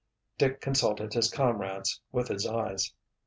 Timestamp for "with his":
2.11-2.47